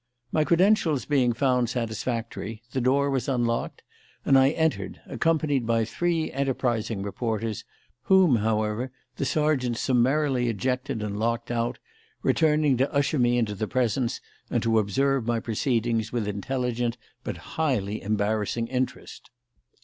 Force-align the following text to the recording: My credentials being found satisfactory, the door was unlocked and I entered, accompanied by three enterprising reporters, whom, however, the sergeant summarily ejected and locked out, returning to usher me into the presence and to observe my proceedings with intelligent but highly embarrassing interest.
My 0.31 0.43
credentials 0.43 1.05
being 1.05 1.31
found 1.31 1.69
satisfactory, 1.69 2.63
the 2.71 2.81
door 2.81 3.11
was 3.11 3.29
unlocked 3.29 3.83
and 4.25 4.35
I 4.35 4.49
entered, 4.49 4.99
accompanied 5.05 5.67
by 5.67 5.85
three 5.85 6.31
enterprising 6.31 7.03
reporters, 7.03 7.65
whom, 8.05 8.37
however, 8.37 8.91
the 9.17 9.25
sergeant 9.25 9.77
summarily 9.77 10.49
ejected 10.49 11.03
and 11.03 11.19
locked 11.19 11.51
out, 11.51 11.77
returning 12.23 12.77
to 12.77 12.91
usher 12.91 13.19
me 13.19 13.37
into 13.37 13.53
the 13.53 13.67
presence 13.67 14.19
and 14.49 14.63
to 14.63 14.79
observe 14.79 15.27
my 15.27 15.39
proceedings 15.39 16.11
with 16.11 16.27
intelligent 16.27 16.97
but 17.23 17.37
highly 17.53 18.01
embarrassing 18.01 18.65
interest. 18.69 19.29